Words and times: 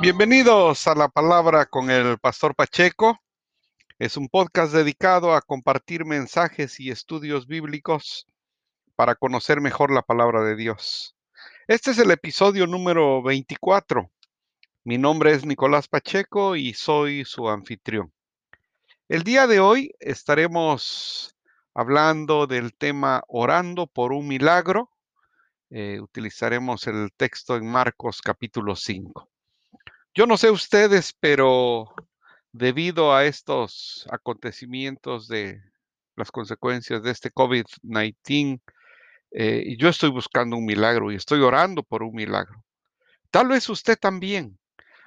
Bienvenidos 0.00 0.86
a 0.86 0.94
la 0.94 1.08
palabra 1.08 1.66
con 1.66 1.90
el 1.90 2.18
pastor 2.18 2.54
Pacheco. 2.54 3.18
Es 3.98 4.16
un 4.16 4.28
podcast 4.28 4.72
dedicado 4.72 5.34
a 5.34 5.42
compartir 5.42 6.04
mensajes 6.04 6.78
y 6.78 6.90
estudios 6.90 7.48
bíblicos 7.48 8.24
para 8.94 9.16
conocer 9.16 9.60
mejor 9.60 9.92
la 9.92 10.02
palabra 10.02 10.44
de 10.44 10.54
Dios. 10.54 11.16
Este 11.66 11.90
es 11.90 11.98
el 11.98 12.12
episodio 12.12 12.66
número 12.66 13.22
24. 13.22 14.08
Mi 14.84 14.98
nombre 14.98 15.32
es 15.32 15.44
Nicolás 15.44 15.88
Pacheco 15.88 16.54
y 16.54 16.74
soy 16.74 17.24
su 17.24 17.48
anfitrión. 17.48 18.12
El 19.08 19.22
día 19.22 19.46
de 19.46 19.58
hoy 19.58 19.94
estaremos 20.00 21.34
hablando 21.72 22.46
del 22.46 22.74
tema 22.74 23.22
orando 23.26 23.86
por 23.86 24.12
un 24.12 24.28
milagro. 24.28 24.90
Eh, 25.70 25.98
utilizaremos 25.98 26.86
el 26.88 27.10
texto 27.16 27.56
en 27.56 27.66
Marcos 27.66 28.20
capítulo 28.20 28.76
5. 28.76 29.26
Yo 30.14 30.26
no 30.26 30.36
sé 30.36 30.50
ustedes, 30.50 31.14
pero 31.18 31.86
debido 32.52 33.14
a 33.14 33.24
estos 33.24 34.06
acontecimientos 34.10 35.26
de 35.26 35.58
las 36.14 36.30
consecuencias 36.30 37.02
de 37.02 37.10
este 37.10 37.32
COVID-19, 37.32 38.60
eh, 39.30 39.76
yo 39.78 39.88
estoy 39.88 40.10
buscando 40.10 40.54
un 40.54 40.66
milagro 40.66 41.10
y 41.10 41.14
estoy 41.14 41.40
orando 41.40 41.82
por 41.82 42.02
un 42.02 42.14
milagro. 42.14 42.62
Tal 43.30 43.48
vez 43.48 43.70
usted 43.70 43.96
también. 43.98 44.58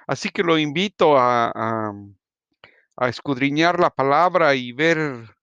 Así 0.08 0.30
que 0.30 0.42
lo 0.42 0.58
invito 0.58 1.16
a, 1.16 1.52
a 1.54 1.92
escudriñar 3.00 3.80
la 3.80 3.90
palabra 3.90 4.54
y 4.54 4.72
ver 4.72 5.36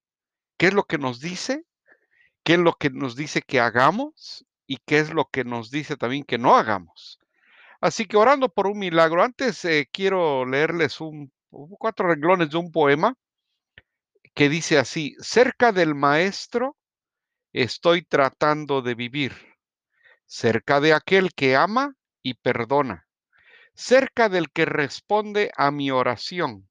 qué 0.56 0.66
es 0.66 0.74
lo 0.74 0.84
que 0.84 0.98
nos 0.98 1.20
dice, 1.20 1.64
qué 2.44 2.54
es 2.54 2.58
lo 2.58 2.74
que 2.74 2.90
nos 2.90 3.16
dice 3.16 3.42
que 3.42 3.60
hagamos 3.60 4.46
y 4.66 4.78
qué 4.86 4.98
es 4.98 5.12
lo 5.12 5.26
que 5.26 5.44
nos 5.44 5.70
dice 5.70 5.96
también 5.96 6.24
que 6.24 6.38
no 6.38 6.56
hagamos. 6.56 7.18
Así 7.80 8.06
que 8.06 8.16
orando 8.16 8.48
por 8.48 8.66
un 8.66 8.78
milagro, 8.78 9.22
antes 9.22 9.64
eh, 9.64 9.88
quiero 9.92 10.46
leerles 10.46 11.00
un, 11.00 11.32
cuatro 11.50 12.08
renglones 12.08 12.50
de 12.50 12.58
un 12.58 12.70
poema 12.70 13.14
que 14.34 14.48
dice 14.48 14.78
así, 14.78 15.16
cerca 15.18 15.72
del 15.72 15.94
maestro 15.94 16.76
estoy 17.52 18.02
tratando 18.02 18.80
de 18.80 18.94
vivir, 18.94 19.34
cerca 20.24 20.80
de 20.80 20.94
aquel 20.94 21.34
que 21.34 21.56
ama 21.56 21.96
y 22.22 22.34
perdona, 22.34 23.08
cerca 23.74 24.28
del 24.28 24.50
que 24.52 24.66
responde 24.66 25.50
a 25.56 25.70
mi 25.70 25.90
oración, 25.90 26.69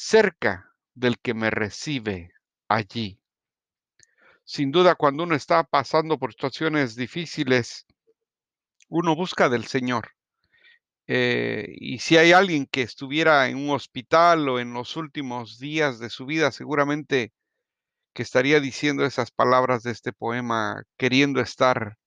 cerca 0.00 0.72
del 0.94 1.18
que 1.18 1.34
me 1.34 1.50
recibe 1.50 2.32
allí. 2.68 3.20
Sin 4.44 4.70
duda, 4.70 4.94
cuando 4.94 5.24
uno 5.24 5.34
está 5.34 5.64
pasando 5.64 6.20
por 6.20 6.30
situaciones 6.32 6.94
difíciles, 6.94 7.84
uno 8.88 9.16
busca 9.16 9.48
del 9.48 9.64
Señor. 9.66 10.12
Eh, 11.08 11.74
y 11.80 11.98
si 11.98 12.16
hay 12.16 12.30
alguien 12.30 12.66
que 12.66 12.82
estuviera 12.82 13.48
en 13.48 13.56
un 13.56 13.70
hospital 13.70 14.48
o 14.48 14.60
en 14.60 14.72
los 14.72 14.96
últimos 14.96 15.58
días 15.58 15.98
de 15.98 16.10
su 16.10 16.26
vida, 16.26 16.52
seguramente 16.52 17.32
que 18.14 18.22
estaría 18.22 18.60
diciendo 18.60 19.04
esas 19.04 19.32
palabras 19.32 19.82
de 19.82 19.90
este 19.90 20.12
poema, 20.12 20.84
queriendo 20.96 21.40
estar 21.40 21.98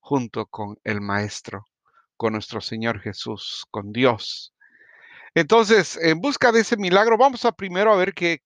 junto 0.00 0.44
con 0.46 0.76
el 0.84 1.00
Maestro, 1.00 1.64
con 2.18 2.34
nuestro 2.34 2.60
Señor 2.60 3.00
Jesús, 3.00 3.64
con 3.70 3.90
Dios. 3.90 4.52
Entonces, 5.34 5.96
en 5.96 6.20
busca 6.20 6.52
de 6.52 6.60
ese 6.60 6.76
milagro, 6.76 7.16
vamos 7.16 7.44
a 7.44 7.52
primero 7.52 7.92
a 7.92 7.96
ver 7.96 8.12
qué, 8.14 8.40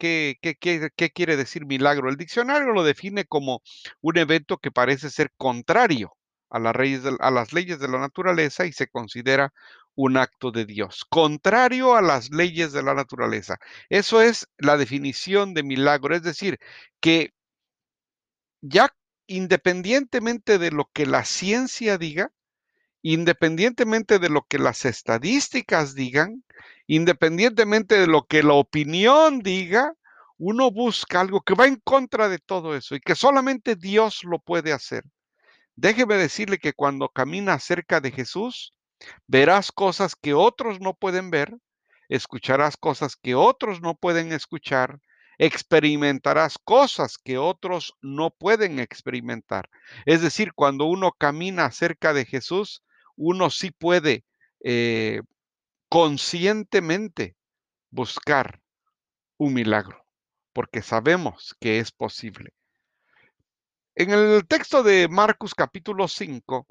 quiere 1.14 1.36
decir 1.36 1.66
milagro. 1.66 2.08
El 2.08 2.16
diccionario 2.16 2.72
lo 2.72 2.84
define 2.84 3.24
como 3.24 3.62
un 4.00 4.18
evento 4.18 4.58
que 4.58 4.70
parece 4.70 5.10
ser 5.10 5.32
contrario 5.36 6.16
a 6.48 6.60
las 6.60 7.52
leyes 7.52 7.80
de 7.80 7.88
la 7.88 7.98
naturaleza 7.98 8.66
y 8.66 8.72
se 8.72 8.86
considera 8.86 9.52
un 9.96 10.16
acto 10.16 10.52
de 10.52 10.64
Dios, 10.64 11.04
contrario 11.08 11.96
a 11.96 12.02
las 12.02 12.30
leyes 12.30 12.72
de 12.72 12.82
la 12.82 12.94
naturaleza. 12.94 13.56
Eso 13.88 14.22
es 14.22 14.46
la 14.58 14.76
definición 14.76 15.54
de 15.54 15.62
milagro, 15.64 16.14
es 16.14 16.22
decir, 16.22 16.58
que 17.00 17.32
ya 18.60 18.94
independientemente 19.26 20.58
de 20.58 20.70
lo 20.70 20.88
que 20.92 21.06
la 21.06 21.24
ciencia 21.24 21.98
diga, 21.98 22.30
independientemente 23.12 24.18
de 24.18 24.28
lo 24.28 24.42
que 24.42 24.58
las 24.58 24.84
estadísticas 24.84 25.94
digan, 25.94 26.42
independientemente 26.88 28.00
de 28.00 28.08
lo 28.08 28.26
que 28.26 28.42
la 28.42 28.54
opinión 28.54 29.38
diga, 29.38 29.92
uno 30.38 30.72
busca 30.72 31.20
algo 31.20 31.40
que 31.42 31.54
va 31.54 31.68
en 31.68 31.76
contra 31.76 32.28
de 32.28 32.40
todo 32.40 32.74
eso 32.74 32.96
y 32.96 33.00
que 33.00 33.14
solamente 33.14 33.76
Dios 33.76 34.24
lo 34.24 34.40
puede 34.40 34.72
hacer. 34.72 35.04
Déjeme 35.76 36.16
decirle 36.16 36.58
que 36.58 36.72
cuando 36.72 37.08
camina 37.08 37.60
cerca 37.60 38.00
de 38.00 38.10
Jesús, 38.10 38.72
verás 39.28 39.70
cosas 39.70 40.16
que 40.16 40.34
otros 40.34 40.80
no 40.80 40.92
pueden 40.92 41.30
ver, 41.30 41.56
escucharás 42.08 42.76
cosas 42.76 43.14
que 43.14 43.36
otros 43.36 43.80
no 43.80 43.94
pueden 43.94 44.32
escuchar, 44.32 44.98
experimentarás 45.38 46.58
cosas 46.58 47.18
que 47.18 47.38
otros 47.38 47.94
no 48.02 48.30
pueden 48.30 48.80
experimentar. 48.80 49.70
Es 50.06 50.22
decir, 50.22 50.54
cuando 50.54 50.86
uno 50.86 51.12
camina 51.16 51.70
cerca 51.70 52.12
de 52.12 52.24
Jesús, 52.24 52.82
uno 53.16 53.50
sí 53.50 53.70
puede 53.70 54.24
eh, 54.64 55.20
conscientemente 55.88 57.36
buscar 57.90 58.60
un 59.38 59.54
milagro, 59.54 60.04
porque 60.52 60.82
sabemos 60.82 61.56
que 61.60 61.78
es 61.78 61.92
posible. 61.92 62.50
En 63.94 64.10
el 64.10 64.46
texto 64.46 64.82
de 64.82 65.08
Marcos 65.08 65.54
capítulo 65.54 66.06
5 66.06 66.66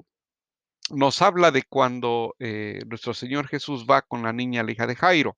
nos 0.90 1.22
habla 1.22 1.50
de 1.50 1.64
cuando 1.64 2.36
eh, 2.38 2.80
nuestro 2.86 3.14
Señor 3.14 3.48
Jesús 3.48 3.86
va 3.90 4.02
con 4.02 4.22
la 4.22 4.32
niña, 4.32 4.62
la 4.62 4.72
hija 4.72 4.86
de 4.86 4.94
Jairo. 4.94 5.36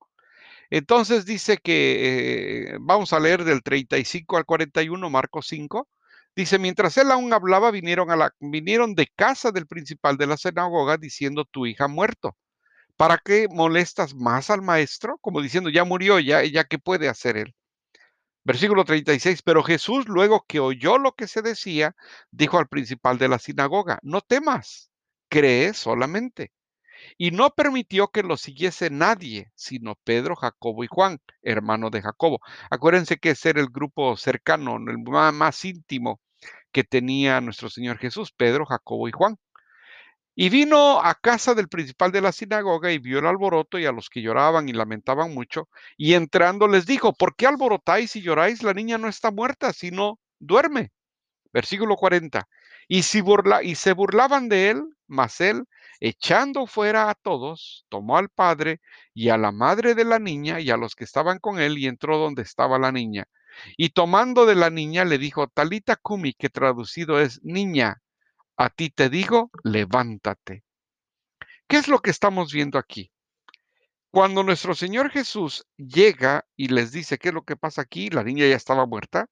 Entonces 0.70 1.24
dice 1.24 1.56
que, 1.58 2.72
eh, 2.74 2.78
vamos 2.80 3.12
a 3.12 3.20
leer 3.20 3.44
del 3.44 3.62
35 3.62 4.36
al 4.36 4.44
41, 4.44 5.08
Marcos 5.08 5.46
5. 5.48 5.88
Dice, 6.38 6.60
mientras 6.60 6.96
él 6.98 7.10
aún 7.10 7.32
hablaba, 7.32 7.72
vinieron, 7.72 8.12
a 8.12 8.16
la, 8.16 8.32
vinieron 8.38 8.94
de 8.94 9.08
casa 9.08 9.50
del 9.50 9.66
principal 9.66 10.16
de 10.16 10.28
la 10.28 10.36
sinagoga 10.36 10.96
diciendo, 10.96 11.44
tu 11.44 11.66
hija 11.66 11.86
ha 11.86 11.88
muerto. 11.88 12.36
¿Para 12.96 13.18
qué 13.18 13.48
molestas 13.50 14.14
más 14.14 14.48
al 14.48 14.62
maestro? 14.62 15.18
Como 15.20 15.42
diciendo, 15.42 15.68
ya 15.68 15.82
murió, 15.82 16.20
ya, 16.20 16.44
ya 16.44 16.62
qué 16.62 16.78
puede 16.78 17.08
hacer 17.08 17.38
él. 17.38 17.56
Versículo 18.44 18.84
36, 18.84 19.42
pero 19.42 19.64
Jesús 19.64 20.06
luego 20.06 20.44
que 20.46 20.60
oyó 20.60 20.98
lo 20.98 21.10
que 21.10 21.26
se 21.26 21.42
decía, 21.42 21.96
dijo 22.30 22.58
al 22.58 22.68
principal 22.68 23.18
de 23.18 23.28
la 23.28 23.40
sinagoga, 23.40 23.98
no 24.02 24.20
temas, 24.20 24.92
cree 25.28 25.74
solamente. 25.74 26.52
Y 27.16 27.32
no 27.32 27.50
permitió 27.50 28.08
que 28.12 28.22
lo 28.22 28.36
siguiese 28.36 28.90
nadie, 28.90 29.50
sino 29.56 29.96
Pedro, 30.04 30.36
Jacobo 30.36 30.84
y 30.84 30.88
Juan, 30.88 31.18
hermano 31.42 31.90
de 31.90 32.00
Jacobo. 32.00 32.38
Acuérdense 32.70 33.16
que 33.16 33.30
ese 33.30 33.50
era 33.50 33.60
el 33.60 33.70
grupo 33.70 34.16
cercano, 34.16 34.76
el 34.76 34.98
más 35.32 35.64
íntimo 35.64 36.20
que 36.72 36.84
tenía 36.84 37.40
nuestro 37.40 37.70
Señor 37.70 37.98
Jesús, 37.98 38.32
Pedro, 38.32 38.66
Jacobo 38.66 39.08
y 39.08 39.12
Juan. 39.12 39.36
Y 40.34 40.50
vino 40.50 41.00
a 41.00 41.14
casa 41.16 41.54
del 41.54 41.68
principal 41.68 42.12
de 42.12 42.20
la 42.20 42.30
sinagoga 42.30 42.92
y 42.92 42.98
vio 42.98 43.18
el 43.18 43.26
alboroto 43.26 43.78
y 43.78 43.86
a 43.86 43.92
los 43.92 44.08
que 44.08 44.22
lloraban 44.22 44.68
y 44.68 44.72
lamentaban 44.72 45.34
mucho. 45.34 45.68
Y 45.96 46.14
entrando 46.14 46.68
les 46.68 46.86
dijo, 46.86 47.12
¿por 47.12 47.34
qué 47.34 47.48
alborotáis 47.48 48.14
y 48.14 48.22
lloráis? 48.22 48.62
La 48.62 48.72
niña 48.72 48.98
no 48.98 49.08
está 49.08 49.32
muerta, 49.32 49.72
sino 49.72 50.20
duerme. 50.38 50.92
Versículo 51.52 51.96
40. 51.96 52.46
Y, 52.88 53.02
si 53.02 53.20
burla, 53.20 53.62
y 53.64 53.74
se 53.74 53.92
burlaban 53.92 54.48
de 54.48 54.70
él, 54.70 54.82
mas 55.08 55.40
él, 55.40 55.64
echando 56.00 56.66
fuera 56.66 57.10
a 57.10 57.14
todos, 57.14 57.84
tomó 57.88 58.16
al 58.16 58.28
padre 58.28 58.80
y 59.14 59.30
a 59.30 59.38
la 59.38 59.52
madre 59.52 59.94
de 59.94 60.04
la 60.04 60.18
niña 60.18 60.60
y 60.60 60.70
a 60.70 60.76
los 60.76 60.94
que 60.94 61.04
estaban 61.04 61.38
con 61.40 61.60
él 61.60 61.78
y 61.78 61.86
entró 61.86 62.18
donde 62.18 62.42
estaba 62.42 62.78
la 62.78 62.92
niña. 62.92 63.26
Y 63.76 63.90
tomando 63.90 64.46
de 64.46 64.54
la 64.54 64.70
niña 64.70 65.04
le 65.04 65.18
dijo, 65.18 65.48
Talita 65.48 65.96
Kumi, 65.96 66.32
que 66.34 66.48
traducido 66.48 67.20
es 67.20 67.42
niña, 67.42 68.02
a 68.56 68.70
ti 68.70 68.90
te 68.90 69.08
digo, 69.08 69.50
levántate. 69.62 70.64
¿Qué 71.68 71.76
es 71.76 71.88
lo 71.88 72.00
que 72.00 72.10
estamos 72.10 72.52
viendo 72.52 72.78
aquí? 72.78 73.12
Cuando 74.10 74.42
nuestro 74.42 74.74
Señor 74.74 75.10
Jesús 75.10 75.66
llega 75.76 76.46
y 76.56 76.68
les 76.68 76.92
dice 76.92 77.18
qué 77.18 77.28
es 77.28 77.34
lo 77.34 77.42
que 77.42 77.56
pasa 77.56 77.82
aquí, 77.82 78.10
la 78.10 78.24
niña 78.24 78.46
ya 78.46 78.56
estaba 78.56 78.86
muerta. 78.86 79.28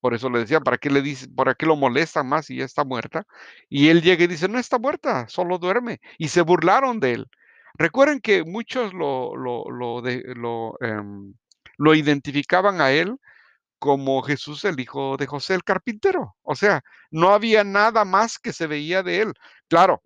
Por 0.00 0.14
eso 0.14 0.30
le 0.30 0.38
decía, 0.40 0.60
¿para 0.60 0.78
qué 0.78 0.88
le 0.88 1.02
dice, 1.02 1.28
para 1.28 1.54
qué 1.54 1.66
lo 1.66 1.74
molesta 1.74 2.22
más 2.22 2.46
si 2.46 2.56
ya 2.56 2.64
está 2.64 2.84
muerta? 2.84 3.26
Y 3.68 3.88
él 3.88 4.02
llega 4.02 4.24
y 4.24 4.28
dice, 4.28 4.48
no 4.48 4.58
está 4.58 4.78
muerta, 4.78 5.26
solo 5.28 5.58
duerme. 5.58 6.00
Y 6.16 6.28
se 6.28 6.42
burlaron 6.42 7.00
de 7.00 7.12
él. 7.14 7.26
Recuerden 7.74 8.20
que 8.20 8.44
muchos 8.44 8.94
lo, 8.94 9.36
lo, 9.36 9.64
lo, 9.70 10.00
lo, 10.00 10.76
em, 10.80 11.34
lo 11.78 11.94
identificaban 11.94 12.80
a 12.80 12.92
él 12.92 13.16
como 13.78 14.22
Jesús 14.22 14.64
el 14.64 14.80
hijo 14.80 15.16
de 15.16 15.26
José 15.26 15.54
el 15.54 15.64
carpintero. 15.64 16.36
O 16.42 16.54
sea, 16.54 16.82
no 17.10 17.30
había 17.32 17.64
nada 17.64 18.04
más 18.04 18.38
que 18.38 18.52
se 18.52 18.66
veía 18.66 19.02
de 19.02 19.22
él. 19.22 19.34
Claro, 19.68 20.02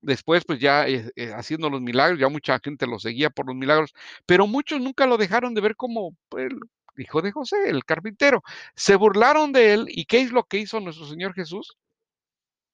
después 0.00 0.44
pues 0.44 0.60
ya 0.60 0.86
eh, 0.88 1.10
eh, 1.16 1.32
haciendo 1.34 1.70
los 1.70 1.80
milagros, 1.80 2.20
ya 2.20 2.28
mucha 2.28 2.58
gente 2.62 2.86
lo 2.86 2.98
seguía 2.98 3.30
por 3.30 3.46
los 3.46 3.56
milagros, 3.56 3.94
pero 4.26 4.46
muchos 4.46 4.80
nunca 4.80 5.06
lo 5.06 5.16
dejaron 5.18 5.54
de 5.54 5.60
ver 5.62 5.76
como 5.76 6.16
pues, 6.28 6.48
hijo 6.96 7.22
de 7.22 7.32
José, 7.32 7.68
el 7.68 7.84
carpintero. 7.84 8.42
Se 8.76 8.96
burlaron 8.96 9.52
de 9.52 9.74
él 9.74 9.86
y 9.88 10.06
¿qué 10.06 10.20
es 10.20 10.32
lo 10.32 10.44
que 10.44 10.58
hizo 10.58 10.80
nuestro 10.80 11.06
Señor 11.06 11.34
Jesús? 11.34 11.76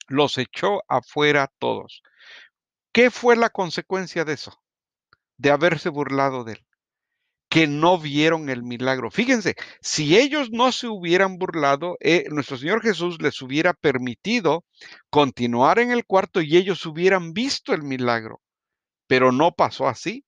Los 0.09 0.39
echó 0.39 0.83
afuera 0.89 1.51
todos. 1.59 2.03
¿Qué 2.93 3.11
fue 3.11 3.37
la 3.37 3.51
consecuencia 3.51 4.25
de 4.25 4.35
eso? 4.35 4.61
De 5.39 5.51
haberse 5.51 5.89
burlado 5.89 6.45
de 6.45 6.55
él 6.55 6.67
que 7.50 7.67
no 7.67 7.99
vieron 7.99 8.49
el 8.49 8.62
milagro. 8.62 9.11
Fíjense, 9.11 9.56
si 9.82 10.17
ellos 10.17 10.50
no 10.52 10.70
se 10.73 10.87
hubieran 10.87 11.37
burlado, 11.37 11.97
eh, 12.00 12.26
nuestro 12.31 12.56
Señor 12.56 12.81
Jesús 12.81 13.20
les 13.20 13.43
hubiera 13.43 13.75
permitido 13.75 14.64
continuar 15.11 15.81
en 15.81 15.91
el 15.91 16.06
cuarto 16.06 16.41
y 16.41 16.56
ellos 16.56 16.87
hubieran 16.87 17.32
visto 17.32 17.75
el 17.75 17.82
milagro. 17.82 18.41
Pero 19.08 19.32
no 19.32 19.52
pasó 19.52 19.88
así. 19.88 20.25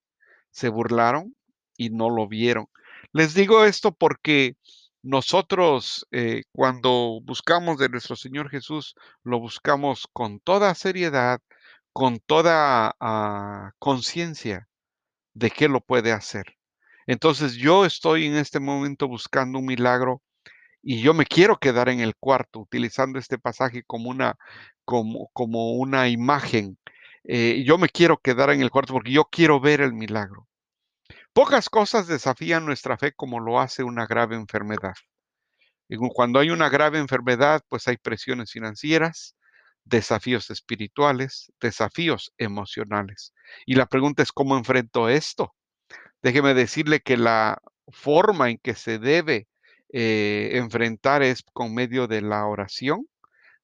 Se 0.50 0.68
burlaron 0.68 1.36
y 1.76 1.90
no 1.90 2.10
lo 2.10 2.26
vieron. 2.28 2.66
Les 3.12 3.34
digo 3.34 3.64
esto 3.64 3.92
porque 3.92 4.56
nosotros 5.02 6.06
eh, 6.10 6.42
cuando 6.52 7.20
buscamos 7.22 7.78
de 7.78 7.88
nuestro 7.88 8.16
Señor 8.16 8.50
Jesús, 8.50 8.96
lo 9.22 9.38
buscamos 9.38 10.08
con 10.12 10.40
toda 10.40 10.74
seriedad, 10.74 11.40
con 11.92 12.18
toda 12.18 12.96
ah, 13.00 13.72
conciencia 13.78 14.68
de 15.34 15.50
que 15.50 15.68
lo 15.68 15.80
puede 15.80 16.12
hacer. 16.12 16.56
Entonces 17.06 17.54
yo 17.54 17.84
estoy 17.84 18.26
en 18.26 18.36
este 18.36 18.60
momento 18.60 19.08
buscando 19.08 19.58
un 19.58 19.66
milagro 19.66 20.22
y 20.82 21.00
yo 21.00 21.14
me 21.14 21.26
quiero 21.26 21.58
quedar 21.58 21.88
en 21.88 22.00
el 22.00 22.16
cuarto 22.16 22.60
utilizando 22.60 23.18
este 23.18 23.38
pasaje 23.38 23.82
como 23.84 24.10
una, 24.10 24.36
como, 24.84 25.28
como 25.32 25.74
una 25.74 26.08
imagen. 26.08 26.78
Eh, 27.24 27.62
yo 27.64 27.78
me 27.78 27.88
quiero 27.88 28.18
quedar 28.18 28.50
en 28.50 28.62
el 28.62 28.70
cuarto 28.70 28.92
porque 28.92 29.12
yo 29.12 29.24
quiero 29.26 29.60
ver 29.60 29.80
el 29.80 29.92
milagro. 29.92 30.48
Pocas 31.32 31.70
cosas 31.70 32.06
desafían 32.06 32.66
nuestra 32.66 32.98
fe 32.98 33.12
como 33.12 33.40
lo 33.40 33.60
hace 33.60 33.84
una 33.84 34.06
grave 34.06 34.36
enfermedad. 34.36 34.94
Cuando 36.14 36.38
hay 36.38 36.50
una 36.50 36.68
grave 36.68 36.98
enfermedad, 36.98 37.62
pues 37.68 37.86
hay 37.86 37.96
presiones 37.98 38.50
financieras, 38.50 39.36
desafíos 39.84 40.50
espirituales, 40.50 41.52
desafíos 41.60 42.32
emocionales. 42.38 43.34
Y 43.66 43.74
la 43.74 43.86
pregunta 43.86 44.22
es, 44.22 44.32
¿cómo 44.32 44.56
enfrento 44.56 45.08
esto? 45.08 45.54
Déjeme 46.22 46.54
decirle 46.54 47.00
que 47.00 47.16
la 47.16 47.60
forma 47.88 48.50
en 48.50 48.58
que 48.58 48.74
se 48.74 48.98
debe 48.98 49.48
eh, 49.92 50.50
enfrentar 50.54 51.22
es 51.22 51.42
con 51.52 51.74
medio 51.74 52.06
de 52.06 52.22
la 52.22 52.46
oración, 52.46 53.06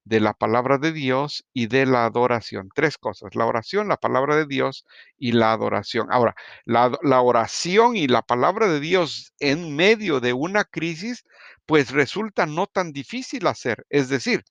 de 0.03 0.19
la 0.19 0.33
palabra 0.33 0.77
de 0.77 0.91
Dios 0.91 1.45
y 1.53 1.67
de 1.67 1.85
la 1.85 2.05
adoración. 2.05 2.69
Tres 2.73 2.97
cosas, 2.97 3.35
la 3.35 3.45
oración, 3.45 3.87
la 3.87 3.97
palabra 3.97 4.35
de 4.35 4.45
Dios 4.45 4.85
y 5.17 5.33
la 5.33 5.53
adoración. 5.53 6.07
Ahora, 6.11 6.35
la, 6.65 6.91
la, 7.03 7.21
oración 7.21 7.95
y 7.95 8.07
la 8.07 8.23
palabra 8.23 8.67
de 8.67 8.79
Dios 8.79 9.33
en 9.39 9.75
medio 9.75 10.19
de 10.19 10.33
una 10.33 10.63
crisis, 10.63 11.25
pues 11.65 11.91
resulta 11.91 12.45
no 12.45 12.67
tan 12.67 12.91
difícil 12.91 13.45
hacer. 13.47 13.85
Es 13.89 14.09
decir, 14.09 14.43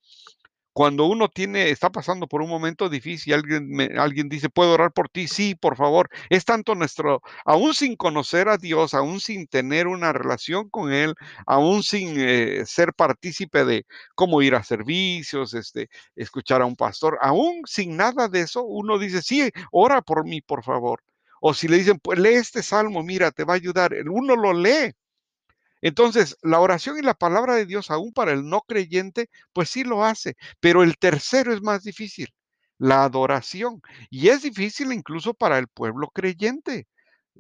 cuando 0.79 1.07
uno 1.07 1.29
tiene, 1.29 1.71
está 1.71 1.91
pasando 1.91 2.29
por 2.29 2.41
un 2.41 2.49
momento 2.49 2.89
difícil, 2.89 3.35
alguien, 3.35 3.99
alguien 3.99 4.29
dice, 4.29 4.49
¿puedo 4.49 4.75
orar 4.75 4.93
por 4.93 5.09
ti? 5.09 5.27
Sí, 5.27 5.57
por 5.57 5.77
favor. 5.77 6.09
Es 6.31 6.45
tanto 6.45 6.77
nuestro, 6.77 7.21
aún 7.45 7.75
sin 7.75 7.97
conocer 7.97 8.49
a 8.49 8.59
Dios, 8.59 8.95
aún 8.95 9.19
sin 9.19 9.49
tener 9.49 9.89
una 9.89 10.13
relación 10.13 10.71
con 10.71 10.93
Él, 10.93 11.17
aún 11.47 11.83
sin 11.83 12.15
eh, 12.21 12.63
ser 12.65 12.95
partícipe 12.95 13.65
de 13.65 13.87
cómo 14.15 14.41
ir 14.41 14.55
a 14.55 14.63
servicios, 14.63 15.53
este, 15.53 15.89
escuchar 16.15 16.63
a 16.63 16.67
un 16.67 16.77
pastor, 16.77 17.19
aún 17.23 17.63
sin 17.67 17.97
nada 17.97 18.29
de 18.29 18.43
eso, 18.43 18.63
uno 18.63 19.01
dice, 19.01 19.21
sí, 19.21 19.51
ora 19.73 20.01
por 20.01 20.25
mí, 20.25 20.43
por 20.43 20.63
favor. 20.63 21.03
O 21.41 21.55
si 21.55 21.67
le 21.67 21.79
dicen, 21.79 21.99
pues 22.01 22.21
lee 22.21 22.35
este 22.35 22.63
salmo, 22.63 23.03
mira, 23.03 23.33
te 23.33 23.43
va 23.43 23.55
a 23.55 23.57
ayudar. 23.57 23.93
Uno 24.09 24.37
lo 24.37 24.53
lee 24.53 24.93
entonces, 25.83 26.37
la 26.43 26.61
oración 26.61 26.99
y 26.99 27.03
la 27.03 27.15
palabra 27.15 27.55
de 27.55 27.67
Dios, 27.67 27.91
aún 27.91 28.13
para 28.13 28.33
el 28.33 28.49
no 28.49 28.63
creyente, 28.63 29.31
pues 29.53 29.71
sí 29.71 29.85
lo 29.85 30.05
hace, 30.05 30.37
pero 30.61 30.83
el 30.83 30.99
tercero 30.99 31.53
es 31.53 31.63
más 31.63 31.83
difícil, 31.85 32.29
la 32.79 33.05
adoración. 33.05 33.81
Y 34.11 34.29
es 34.29 34.43
difícil 34.43 34.93
incluso 34.93 35.35
para 35.35 35.59
el 35.59 35.69
pueblo 35.69 36.09
creyente. 36.09 36.87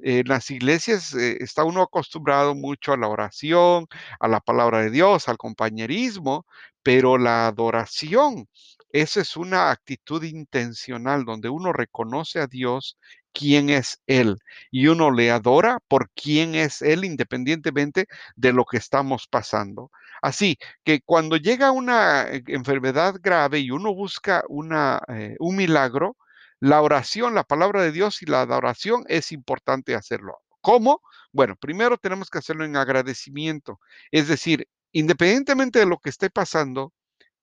En 0.03 0.29
las 0.29 0.51
iglesias 0.51 1.15
eh, 1.15 1.39
está 1.41 1.65
uno 1.65 1.83
acostumbrado 1.83 2.55
mucho 2.55 2.93
a 2.93 2.97
la 2.97 3.09
oración, 3.09 3.87
a 4.21 4.29
la 4.29 4.41
palabra 4.41 4.81
de 4.83 4.91
Dios, 4.91 5.29
al 5.29 5.37
compañerismo, 5.39 6.47
pero 6.83 7.19
la 7.19 7.49
adoración, 7.49 8.47
esa 8.93 9.21
es 9.21 9.37
una 9.37 9.71
actitud 9.71 10.23
intencional 10.23 11.25
donde 11.25 11.49
uno 11.49 11.73
reconoce 11.73 12.39
a 12.41 12.47
Dios 12.47 12.97
quién 13.33 13.71
es 13.71 14.01
Él 14.07 14.39
y 14.71 14.89
uno 14.89 15.11
le 15.11 15.31
adora 15.31 15.79
por 15.89 16.11
quién 16.11 16.55
es 16.55 16.83
Él 16.83 17.05
independientemente 17.05 18.07
de 18.37 18.53
lo 18.53 18.65
que 18.65 18.79
estamos 18.79 19.27
pasando. 19.29 19.91
Así 20.23 20.59
que 20.85 21.01
cuando 21.01 21.37
llega 21.37 21.71
una 21.71 22.23
eh, 22.29 22.43
enfermedad 22.49 23.17
grave 23.21 23.61
y 23.61 23.71
uno 23.71 23.95
busca 23.95 24.43
una, 24.49 25.01
eh, 25.09 25.37
un 25.39 25.57
milagro, 25.57 26.17
la 26.61 26.83
oración, 26.83 27.35
la 27.35 27.45
palabra 27.45 27.83
de 27.83 27.93
Dios 27.93 28.23
y 28.23 28.27
la 28.27 28.41
adoración 28.43 29.05
es 29.09 29.31
importante 29.33 29.95
hacerlo. 29.95 30.39
¿Cómo? 30.61 31.03
Bueno, 31.33 31.57
primero 31.57 31.97
tenemos 31.99 32.31
que 32.31 32.39
hacerlo 32.39 32.65
en 32.65 32.77
agradecimiento. 32.77 33.79
Es 34.11 34.29
decir, 34.29 34.67
independientemente 34.93 35.79
de 35.79 35.87
lo 35.87 35.99
que 35.99 36.11
esté 36.11 36.31
pasando, 36.31 36.93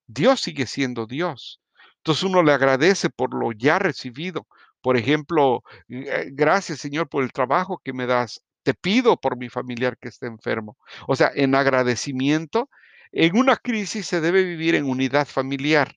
Dios 0.07 0.41
sigue 0.41 0.67
siendo 0.67 1.05
Dios. 1.07 1.61
Entonces 1.97 2.23
uno 2.23 2.43
le 2.43 2.53
agradece 2.53 3.09
por 3.09 3.33
lo 3.33 3.51
ya 3.51 3.79
recibido. 3.79 4.47
Por 4.85 4.97
ejemplo, 4.97 5.63
eh, 5.89 6.29
gracias 6.31 6.77
Señor 6.77 7.09
por 7.09 7.23
el 7.23 7.31
trabajo 7.31 7.81
que 7.83 7.91
me 7.91 8.05
das. 8.05 8.43
Te 8.61 8.75
pido 8.75 9.17
por 9.17 9.35
mi 9.35 9.49
familiar 9.49 9.97
que 9.97 10.09
esté 10.09 10.27
enfermo. 10.27 10.77
O 11.07 11.15
sea, 11.15 11.31
en 11.33 11.55
agradecimiento, 11.55 12.69
en 13.11 13.35
una 13.35 13.55
crisis 13.55 14.05
se 14.05 14.21
debe 14.21 14.43
vivir 14.43 14.75
en 14.75 14.85
unidad 14.85 15.25
familiar. 15.25 15.95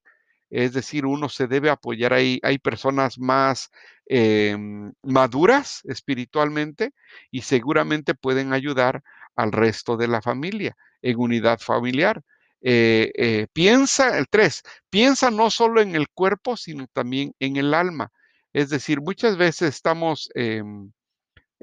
Es 0.49 0.73
decir, 0.73 1.05
uno 1.05 1.29
se 1.29 1.47
debe 1.49 1.69
apoyar 1.69 2.15
ahí. 2.15 2.41
Hay 2.43 2.59
personas 2.59 3.19
más 3.19 3.69
em, 4.07 4.95
maduras 5.03 5.83
espiritualmente 5.85 6.93
y 7.31 7.43
seguramente 7.43 8.15
pueden 8.15 8.55
ayudar 8.55 9.03
al 9.37 9.53
resto 9.53 9.99
de 9.99 10.09
la 10.09 10.23
familia 10.23 10.75
en 11.03 11.19
unidad 11.19 11.59
familiar. 11.59 12.23
Eh, 12.63 13.13
eh, 13.17 13.49
piensa, 13.53 14.17
el 14.17 14.29
tres, 14.31 14.63
piensa 14.89 15.31
no 15.31 15.51
solo 15.51 15.83
en 15.83 15.95
el 15.95 16.09
cuerpo, 16.09 16.57
sino 16.57 16.87
también 16.95 17.35
en 17.39 17.57
el 17.59 17.75
alma. 17.75 18.11
Es 18.53 18.71
decir, 18.71 19.01
muchas 19.01 19.37
veces 19.37 19.75
estamos 19.75 20.31
em, 20.35 20.93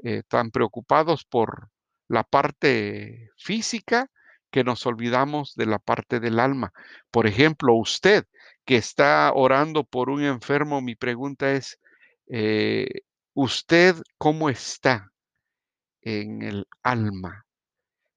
eh, 0.04 0.22
tan 0.28 0.50
preocupados 0.50 1.24
por 1.24 1.70
la 2.08 2.24
parte 2.24 3.30
física 3.36 4.10
que 4.50 4.64
nos 4.64 4.86
olvidamos 4.86 5.54
de 5.56 5.66
la 5.66 5.78
parte 5.78 6.20
del 6.20 6.38
alma. 6.40 6.72
Por 7.10 7.26
ejemplo, 7.26 7.74
usted 7.74 8.24
que 8.64 8.76
está 8.76 9.32
orando 9.34 9.84
por 9.84 10.10
un 10.10 10.22
enfermo, 10.22 10.80
mi 10.80 10.96
pregunta 10.96 11.52
es, 11.52 11.78
eh, 12.28 12.86
¿usted 13.34 13.96
cómo 14.18 14.50
está 14.50 15.12
en 16.02 16.42
el 16.42 16.66
alma? 16.82 17.45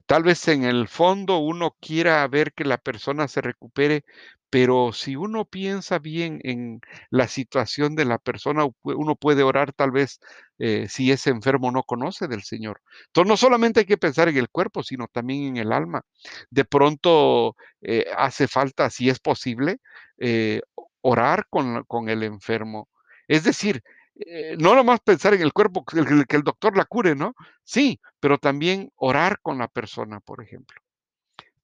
Tal 0.09 0.23
vez 0.23 0.47
en 0.47 0.63
el 0.63 0.87
fondo 0.87 1.37
uno 1.37 1.75
quiera 1.79 2.27
ver 2.27 2.51
que 2.53 2.63
la 2.65 2.79
persona 2.79 3.27
se 3.27 3.41
recupere, 3.41 4.03
pero 4.49 4.91
si 4.91 5.15
uno 5.15 5.45
piensa 5.45 5.99
bien 5.99 6.39
en 6.43 6.81
la 7.11 7.27
situación 7.27 7.95
de 7.95 8.05
la 8.05 8.17
persona, 8.17 8.65
uno 8.81 9.15
puede 9.15 9.43
orar 9.43 9.71
tal 9.71 9.91
vez 9.91 10.19
eh, 10.57 10.87
si 10.89 11.11
ese 11.11 11.29
enfermo 11.29 11.71
no 11.71 11.83
conoce 11.83 12.27
del 12.27 12.41
Señor. 12.41 12.81
Entonces 13.05 13.29
no 13.29 13.37
solamente 13.37 13.81
hay 13.81 13.85
que 13.85 13.99
pensar 13.99 14.27
en 14.29 14.37
el 14.37 14.49
cuerpo, 14.49 14.81
sino 14.81 15.05
también 15.11 15.43
en 15.43 15.57
el 15.57 15.71
alma. 15.71 16.01
De 16.49 16.65
pronto 16.65 17.55
eh, 17.81 18.05
hace 18.17 18.47
falta, 18.47 18.89
si 18.89 19.09
es 19.09 19.19
posible, 19.19 19.77
eh, 20.17 20.61
orar 21.01 21.45
con, 21.51 21.83
con 21.83 22.09
el 22.09 22.23
enfermo. 22.23 22.89
Es 23.27 23.43
decir, 23.43 23.83
eh, 24.25 24.55
no 24.59 24.75
nomás 24.75 24.99
pensar 25.01 25.33
en 25.33 25.41
el 25.41 25.53
cuerpo, 25.53 25.85
que 25.85 25.99
el, 25.99 26.43
doctor 26.43 26.75
la 26.75 26.85
cure, 26.85 27.15
¿no? 27.15 27.35
Sí, 27.63 27.99
pero 28.19 28.37
también 28.37 28.91
orar 28.95 29.39
con 29.41 29.57
la 29.57 29.67
persona, 29.67 30.19
por 30.19 30.43
ejemplo. 30.43 30.81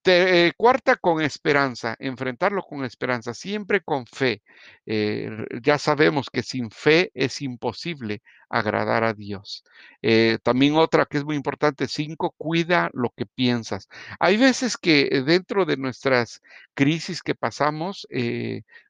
Eh, 0.08 0.54
cuarta, 0.56 0.98
con 0.98 1.22
esperanza, 1.22 1.96
enfrentarlo 2.00 2.62
con 2.62 2.86
esperanza, 2.86 3.34
siempre 3.34 3.82
con 3.82 4.06
fe. 4.06 4.44
Eh, 4.86 5.30
ya 5.64 5.80
sabemos 5.80 6.30
que 6.32 6.44
sin 6.44 6.70
fe 6.70 7.12
es 7.16 7.42
imposible 7.42 8.22
agradar 8.50 9.04
a 9.04 9.14
Dios. 9.14 9.64
también 10.44 10.76
otra 10.76 11.06
que 11.08 11.18
es 11.18 11.26
muy 11.26 11.36
importante, 11.36 11.88
cinco, 11.88 12.36
cuida 12.38 12.90
lo 12.94 13.10
que 13.18 13.26
piensas. 13.26 13.90
Hay 14.20 14.38
veces 14.38 14.78
que 14.78 15.24
dentro 15.26 15.66
de 15.66 15.78
nuestras 15.78 16.42
crisis 16.76 17.24
que 17.24 17.36
pasamos, 17.36 18.08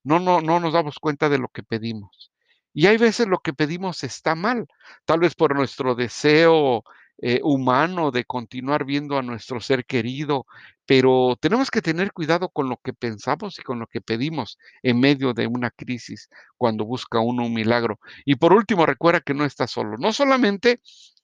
no, 0.04 0.20
no, 0.20 0.42
no 0.42 0.60
nos 0.60 0.74
damos 0.74 1.00
cuenta 1.00 1.30
de 1.30 1.40
lo 1.40 1.48
que 1.48 1.64
pedimos. 1.64 2.35
Y 2.76 2.88
hay 2.88 2.98
veces 2.98 3.28
lo 3.28 3.40
que 3.40 3.54
pedimos 3.54 4.04
está 4.04 4.36
mal, 4.36 4.68
tal 5.06 5.22
vez 5.22 5.34
por 5.34 5.56
nuestro 5.56 5.96
deseo 5.96 6.84
eh, 7.20 7.40
humano 7.42 8.12
de 8.12 8.26
continuar 8.26 8.84
viendo 8.84 9.18
a 9.18 9.22
nuestro 9.22 9.62
ser 9.62 9.86
querido, 9.86 10.46
pero 10.86 11.38
tenemos 11.40 11.72
que 11.72 11.82
tener 11.82 12.12
cuidado 12.12 12.50
con 12.50 12.68
lo 12.68 12.76
que 12.84 12.92
pensamos 12.94 13.58
y 13.60 13.64
con 13.64 13.80
lo 13.80 13.88
que 13.88 14.02
pedimos 14.02 14.60
en 14.84 15.00
medio 15.00 15.34
de 15.34 15.48
una 15.48 15.72
crisis 15.72 16.30
cuando 16.58 16.84
busca 16.86 17.20
uno 17.20 17.46
un 17.46 17.54
milagro. 17.54 17.98
Y 18.26 18.36
por 18.36 18.52
último, 18.52 18.86
recuerda 18.86 19.22
que 19.22 19.34
no 19.34 19.46
estás 19.46 19.72
solo. 19.72 19.98
No 19.98 20.12
solamente 20.12 20.82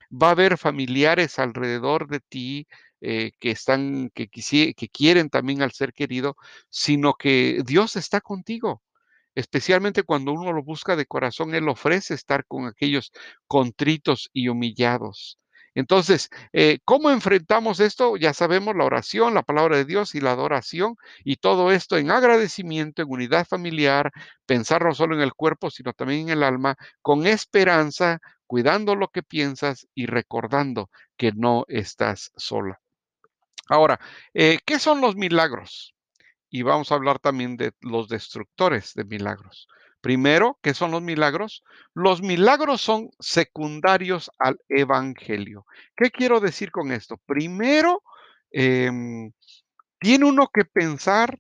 va 0.10 0.30
a 0.30 0.32
haber 0.32 0.58
familiares 0.58 1.38
alrededor 1.38 2.08
de 2.08 2.22
ti, 2.22 2.68
eh, 3.02 3.32
que 3.40 3.52
están, 3.52 4.10
que, 4.14 4.30
que 4.30 4.90
quieren 4.90 5.30
también 5.30 5.62
al 5.64 5.74
ser 5.74 5.92
querido, 5.92 6.38
sino 6.70 7.16
que 7.16 7.62
Dios 7.66 7.98
está 7.98 8.22
contigo. 8.22 8.82
Especialmente 9.36 10.04
cuando 10.04 10.34
uno 10.34 10.52
lo 10.54 10.64
busca 10.64 10.96
de 10.96 11.06
corazón, 11.06 11.56
Él 11.56 11.70
ofrece 11.70 12.14
estar 12.14 12.46
con 12.46 12.66
aquellos 12.66 13.12
contritos 13.48 14.30
y 14.34 14.50
humillados. 14.50 15.40
Entonces, 15.74 16.30
eh, 16.52 16.80
¿cómo 16.84 17.12
enfrentamos 17.12 17.80
esto? 17.80 18.18
Ya 18.18 18.34
sabemos 18.34 18.76
la 18.76 18.84
oración, 18.84 19.34
la 19.34 19.44
palabra 19.44 19.78
de 19.78 19.86
Dios 19.86 20.16
y 20.16 20.20
la 20.20 20.32
adoración 20.32 20.96
y 21.24 21.38
todo 21.38 21.72
esto 21.72 21.98
en 21.98 22.12
agradecimiento, 22.12 23.02
en 23.02 23.10
unidad 23.10 23.48
familiar, 23.48 24.12
pensar 24.46 24.84
no 24.84 24.94
solo 24.94 25.16
en 25.16 25.22
el 25.22 25.34
cuerpo, 25.34 25.72
sino 25.72 25.94
también 25.94 26.22
en 26.22 26.30
el 26.30 26.44
alma, 26.44 26.76
con 27.02 27.26
esperanza, 27.26 28.20
cuidando 28.48 28.96
lo 28.96 29.08
que 29.08 29.24
piensas 29.24 29.88
y 29.96 30.08
recordando 30.08 30.90
que 31.16 31.32
no 31.32 31.64
estás 31.70 32.32
sola. 32.36 32.82
Ahora, 33.70 34.00
eh, 34.34 34.60
¿qué 34.66 34.80
son 34.80 35.00
los 35.00 35.16
milagros? 35.16 35.96
Y 36.52 36.64
vamos 36.64 36.92
a 36.92 36.96
hablar 36.96 37.18
también 37.18 37.56
de 37.56 37.72
los 37.80 38.10
destructores 38.10 38.94
de 38.94 39.06
milagros. 39.06 39.70
Primero, 40.02 40.60
¿qué 40.62 40.74
son 40.74 40.92
los 40.92 41.02
milagros? 41.02 41.64
Los 41.94 42.22
milagros 42.22 42.82
son 42.82 43.10
secundarios 43.20 44.30
al 44.38 44.60
Evangelio. 44.68 45.66
¿Qué 45.96 46.12
quiero 46.12 46.42
decir 46.42 46.70
con 46.72 46.92
esto? 46.92 47.18
Primero, 47.26 48.04
em, 48.52 49.32
tiene 50.00 50.26
uno 50.26 50.50
que 50.54 50.66
pensar 50.66 51.40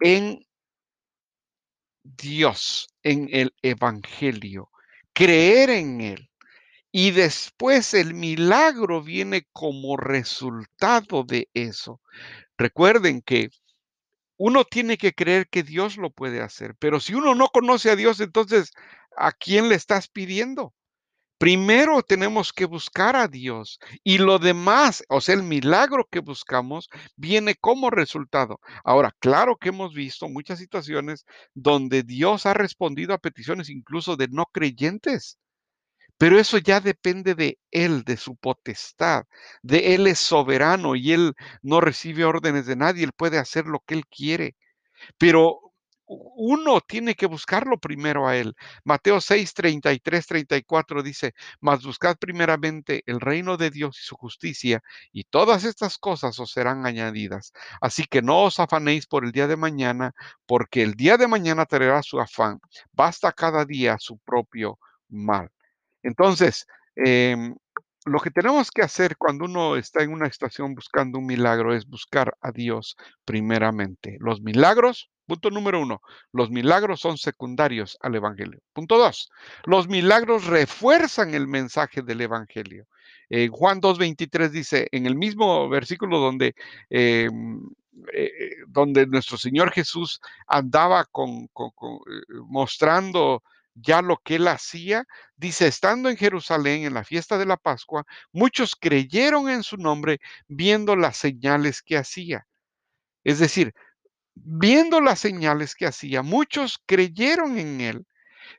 en 0.00 0.46
Dios, 2.02 2.88
en 3.02 3.28
el 3.32 3.52
Evangelio, 3.60 4.70
creer 5.12 5.70
en 5.70 6.00
Él. 6.00 6.30
Y 6.92 7.10
después 7.10 7.92
el 7.92 8.14
milagro 8.14 9.02
viene 9.02 9.46
como 9.52 9.98
resultado 9.98 11.24
de 11.24 11.50
eso. 11.52 12.00
Recuerden 12.56 13.20
que 13.20 13.50
uno 14.38 14.64
tiene 14.64 14.98
que 14.98 15.12
creer 15.14 15.48
que 15.48 15.62
Dios 15.62 15.96
lo 15.96 16.10
puede 16.10 16.40
hacer, 16.42 16.74
pero 16.78 17.00
si 17.00 17.14
uno 17.14 17.34
no 17.34 17.48
conoce 17.48 17.90
a 17.90 17.96
Dios, 17.96 18.20
entonces, 18.20 18.72
¿a 19.16 19.32
quién 19.32 19.68
le 19.68 19.74
estás 19.74 20.08
pidiendo? 20.08 20.74
Primero 21.38 22.02
tenemos 22.02 22.52
que 22.52 22.64
buscar 22.64 23.14
a 23.14 23.28
Dios 23.28 23.78
y 24.02 24.18
lo 24.18 24.38
demás, 24.38 25.04
o 25.10 25.20
sea, 25.20 25.34
el 25.34 25.42
milagro 25.42 26.08
que 26.10 26.20
buscamos 26.20 26.88
viene 27.16 27.54
como 27.56 27.90
resultado. 27.90 28.58
Ahora, 28.84 29.14
claro 29.18 29.56
que 29.56 29.68
hemos 29.68 29.92
visto 29.94 30.28
muchas 30.30 30.58
situaciones 30.58 31.26
donde 31.54 32.02
Dios 32.04 32.46
ha 32.46 32.54
respondido 32.54 33.12
a 33.12 33.18
peticiones 33.18 33.68
incluso 33.68 34.16
de 34.16 34.28
no 34.28 34.46
creyentes. 34.46 35.38
Pero 36.18 36.38
eso 36.38 36.58
ya 36.58 36.80
depende 36.80 37.34
de 37.34 37.58
Él, 37.70 38.02
de 38.04 38.16
su 38.16 38.36
potestad, 38.36 39.24
de 39.62 39.94
Él 39.94 40.06
es 40.06 40.18
soberano 40.18 40.96
y 40.96 41.12
Él 41.12 41.34
no 41.62 41.80
recibe 41.80 42.24
órdenes 42.24 42.66
de 42.66 42.76
nadie, 42.76 43.04
Él 43.04 43.12
puede 43.12 43.38
hacer 43.38 43.66
lo 43.66 43.80
que 43.86 43.94
Él 43.94 44.06
quiere. 44.06 44.56
Pero 45.18 45.60
uno 46.06 46.80
tiene 46.80 47.14
que 47.14 47.26
buscarlo 47.26 47.78
primero 47.78 48.28
a 48.28 48.36
Él. 48.36 48.54
Mateo 48.84 49.20
6, 49.20 49.54
33, 49.54 50.26
34 50.26 51.02
dice, 51.02 51.34
mas 51.60 51.82
buscad 51.84 52.16
primeramente 52.16 53.02
el 53.06 53.20
reino 53.20 53.56
de 53.56 53.70
Dios 53.70 53.98
y 54.00 54.06
su 54.06 54.16
justicia, 54.16 54.82
y 55.12 55.24
todas 55.24 55.64
estas 55.64 55.98
cosas 55.98 56.38
os 56.38 56.52
serán 56.52 56.86
añadidas. 56.86 57.52
Así 57.80 58.04
que 58.04 58.22
no 58.22 58.44
os 58.44 58.60
afanéis 58.60 59.06
por 59.06 59.24
el 59.24 59.32
día 59.32 59.48
de 59.48 59.56
mañana, 59.56 60.12
porque 60.46 60.82
el 60.82 60.94
día 60.94 61.16
de 61.16 61.28
mañana 61.28 61.66
traerá 61.66 62.02
su 62.02 62.20
afán. 62.20 62.60
Basta 62.92 63.32
cada 63.32 63.64
día 63.64 63.96
su 63.98 64.18
propio 64.18 64.78
mal. 65.08 65.50
Entonces, 66.06 66.66
em, 66.94 67.56
lo 68.04 68.20
que 68.20 68.30
tenemos 68.30 68.70
que 68.70 68.82
hacer 68.82 69.16
cuando 69.16 69.44
uno 69.44 69.76
está 69.76 70.04
en 70.04 70.12
una 70.12 70.30
situación 70.30 70.74
buscando 70.74 71.18
un 71.18 71.26
milagro 71.26 71.74
es 71.74 71.84
buscar 71.86 72.36
a 72.40 72.52
Dios 72.52 72.96
primeramente. 73.24 74.16
Los 74.20 74.40
milagros, 74.40 75.10
punto 75.26 75.50
número 75.50 75.80
uno, 75.80 76.00
los 76.32 76.48
milagros 76.50 77.00
son 77.00 77.18
secundarios 77.18 77.98
al 78.00 78.14
Evangelio. 78.14 78.60
Punto 78.72 78.98
dos, 78.98 79.28
los 79.64 79.88
milagros 79.88 80.46
refuerzan 80.46 81.34
el 81.34 81.48
mensaje 81.48 82.02
del 82.02 82.20
Evangelio. 82.20 82.86
Eh, 83.28 83.48
Juan 83.50 83.80
2.23 83.80 84.50
dice, 84.50 84.88
en 84.92 85.06
el 85.06 85.16
mismo 85.16 85.68
versículo 85.68 86.20
donde, 86.20 86.54
em, 86.88 87.58
eh, 88.12 88.30
eh, 88.40 88.50
donde 88.68 89.08
nuestro 89.08 89.36
Señor 89.38 89.72
Jesús 89.72 90.20
andaba 90.46 91.04
con, 91.06 91.48
mostrando 92.48 93.42
ya 93.76 94.02
lo 94.02 94.18
que 94.18 94.36
él 94.36 94.48
hacía. 94.48 95.04
Dice, 95.36 95.66
estando 95.66 96.08
en 96.08 96.16
Jerusalén 96.16 96.84
en 96.84 96.94
la 96.94 97.04
fiesta 97.04 97.38
de 97.38 97.46
la 97.46 97.56
Pascua, 97.56 98.04
muchos 98.32 98.74
creyeron 98.74 99.48
en 99.48 99.62
su 99.62 99.76
nombre 99.76 100.18
viendo 100.48 100.96
las 100.96 101.16
señales 101.16 101.82
que 101.82 101.96
hacía. 101.96 102.46
Es 103.24 103.38
decir, 103.38 103.74
viendo 104.34 105.00
las 105.00 105.20
señales 105.20 105.74
que 105.74 105.86
hacía, 105.86 106.22
muchos 106.22 106.78
creyeron 106.86 107.58
en 107.58 107.80
él. 107.80 108.06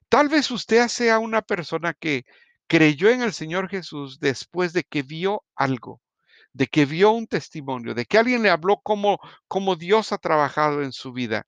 Tal 0.09 0.29
vez 0.29 0.51
usted 0.51 0.87
sea 0.89 1.19
una 1.19 1.41
persona 1.41 1.93
que 1.93 2.25
creyó 2.67 3.09
en 3.09 3.21
el 3.21 3.33
Señor 3.33 3.69
Jesús 3.69 4.19
después 4.19 4.73
de 4.73 4.83
que 4.83 5.03
vio 5.03 5.43
algo, 5.55 6.01
de 6.53 6.67
que 6.67 6.85
vio 6.85 7.11
un 7.11 7.27
testimonio, 7.27 7.93
de 7.93 8.05
que 8.05 8.17
alguien 8.17 8.43
le 8.43 8.49
habló 8.49 8.79
como, 8.83 9.19
como 9.47 9.75
Dios 9.75 10.11
ha 10.11 10.17
trabajado 10.17 10.83
en 10.83 10.91
su 10.91 11.13
vida. 11.13 11.45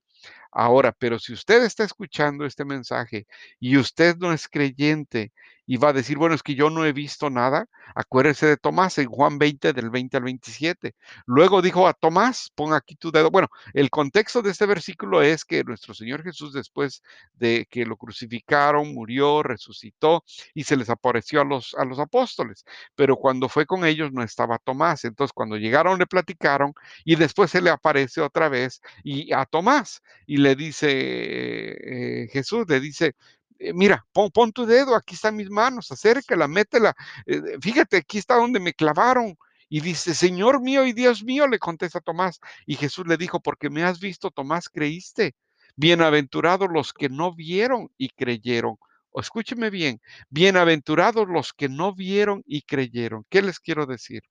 Ahora, 0.52 0.92
pero 0.92 1.20
si 1.20 1.34
usted 1.34 1.64
está 1.64 1.84
escuchando 1.84 2.46
este 2.46 2.66
mensaje 2.66 3.28
y 3.60 3.78
usted 3.78 4.18
no 4.18 4.34
es 4.34 4.48
creyente 4.48 5.32
y 5.70 5.78
va 5.78 5.90
a 5.90 5.94
decir, 5.94 6.18
bueno, 6.18 6.34
es 6.34 6.42
que 6.42 6.56
yo 6.56 6.72
no 6.72 6.84
he 6.84 6.94
visto 6.94 7.30
nada, 7.30 7.68
acuérdese 7.94 8.48
de 8.48 8.58
Tomás 8.58 8.98
en 8.98 9.08
Juan 9.08 9.38
20 9.38 9.72
del 9.72 9.92
20 9.92 10.18
al 10.18 10.24
27. 10.24 10.96
Luego 11.28 11.62
dijo 11.62 11.88
a 11.88 11.94
Tomás, 11.94 12.52
pon 12.56 12.74
aquí 12.74 12.96
tu 12.96 13.12
dedo. 13.12 13.30
Bueno, 13.30 13.50
el 13.76 13.92
contexto 13.92 14.42
de 14.42 14.50
este 14.50 14.66
versículo 14.66 15.22
es 15.22 15.46
que 15.46 15.64
nuestro 15.64 15.94
Señor 15.94 16.24
Jesús 16.24 16.54
después 16.54 17.04
de 17.36 17.68
que 17.70 17.86
lo 17.86 17.98
crucificaron, 17.98 18.96
murió, 18.96 19.44
resucitó 19.44 20.24
y 20.56 20.64
se 20.64 20.76
les 20.76 20.90
apareció 20.90 21.42
a 21.42 21.46
los, 21.46 21.76
a 21.78 21.86
los 21.86 22.00
apóstoles. 22.00 22.66
Pero 22.96 23.18
cuando 23.18 23.48
fue 23.48 23.68
con 23.68 23.86
ellos 23.86 24.12
no 24.12 24.24
estaba 24.24 24.58
Tomás. 24.58 25.06
Entonces 25.06 25.34
cuando 25.34 25.56
llegaron 25.56 26.00
le 26.00 26.08
platicaron 26.08 26.74
y 27.06 27.16
después 27.16 27.52
se 27.52 27.62
le 27.62 27.70
aparece 27.70 28.22
otra 28.22 28.50
vez 28.50 28.82
y 29.04 29.32
a 29.34 29.46
Tomás 29.46 30.02
y 30.26 30.38
le 30.38 30.56
dice 30.56 30.90
eh, 30.90 32.28
Jesús, 32.32 32.66
le 32.68 32.80
dice, 32.80 33.16
eh, 33.60 33.74
mira, 33.74 34.06
pon, 34.14 34.52
tu 34.52 34.66
dedo, 34.66 34.96
aquí 34.96 35.16
están 35.16 35.36
mis 35.36 35.50
manos, 35.50 35.92
acércala, 35.92 36.48
métela, 36.48 36.96
eh, 37.26 37.42
fíjate, 37.62 37.98
aquí 37.98 38.18
está 38.18 38.36
donde 38.36 38.60
me 38.60 38.74
clavaron. 38.74 39.38
Y 39.72 39.82
dice, 39.82 40.16
Señor 40.16 40.62
mío 40.62 40.86
y 40.86 40.94
Dios 40.94 41.24
mío, 41.24 41.48
le 41.48 41.60
contesta 41.60 42.00
Tomás. 42.02 42.40
Y 42.66 42.76
Jesús 42.76 43.06
le 43.06 43.18
dijo, 43.18 43.40
porque 43.40 43.70
me 43.70 43.84
has 43.84 44.00
visto, 44.00 44.32
Tomás, 44.32 44.68
creíste. 44.68 45.36
Bienaventurados 45.76 46.70
los 46.74 46.92
que 46.92 47.08
no 47.08 47.36
vieron 47.36 47.92
y 47.98 48.10
creyeron. 48.10 48.78
Escúcheme 49.14 49.70
bien, 49.70 50.02
bienaventurados 50.30 51.28
los 51.28 51.54
que 51.54 51.70
no 51.70 51.94
vieron 51.94 52.44
y 52.48 52.64
creyeron. 52.64 53.26
¿Qué 53.30 53.42
les 53.42 53.60
quiero 53.60 53.86
decir? 53.86 54.24